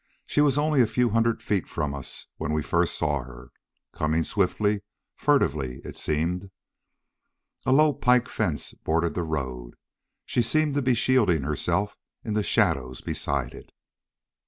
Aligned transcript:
She 0.25 0.41
was 0.41 0.57
only 0.57 0.81
a 0.81 0.87
few 0.87 1.11
hundred 1.11 1.43
feet 1.43 1.67
from 1.67 1.93
us 1.93 2.25
when 2.37 2.53
we 2.53 2.63
first 2.63 2.97
saw 2.97 3.21
her, 3.21 3.51
coming 3.93 4.23
swiftly, 4.23 4.81
furtively 5.15 5.79
it 5.85 5.95
seemed. 5.95 6.49
A 7.67 7.71
low 7.71 7.93
pike 7.93 8.27
fence 8.27 8.73
bordered 8.73 9.13
the 9.13 9.21
road. 9.21 9.75
She 10.25 10.41
seemed 10.41 10.73
to 10.73 10.81
be 10.81 10.95
shielding 10.95 11.43
herself 11.43 11.97
in 12.23 12.33
the 12.33 12.41
shadows 12.41 13.01
beside 13.01 13.53
it. 13.53 13.71